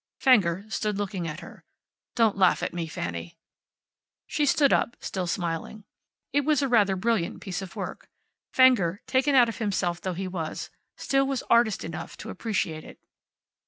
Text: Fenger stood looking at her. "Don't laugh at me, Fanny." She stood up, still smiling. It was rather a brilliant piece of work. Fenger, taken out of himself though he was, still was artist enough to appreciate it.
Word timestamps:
Fenger 0.19 0.65
stood 0.67 0.97
looking 0.97 1.27
at 1.27 1.41
her. 1.41 1.63
"Don't 2.15 2.35
laugh 2.35 2.63
at 2.63 2.73
me, 2.73 2.87
Fanny." 2.87 3.37
She 4.25 4.47
stood 4.47 4.73
up, 4.73 4.97
still 4.99 5.27
smiling. 5.27 5.83
It 6.33 6.41
was 6.41 6.63
rather 6.63 6.93
a 6.93 6.97
brilliant 6.97 7.39
piece 7.39 7.61
of 7.61 7.75
work. 7.75 8.09
Fenger, 8.51 9.03
taken 9.05 9.35
out 9.35 9.47
of 9.47 9.59
himself 9.59 10.01
though 10.01 10.15
he 10.15 10.27
was, 10.27 10.71
still 10.97 11.27
was 11.27 11.43
artist 11.51 11.83
enough 11.83 12.17
to 12.17 12.31
appreciate 12.31 12.83
it. 12.83 12.99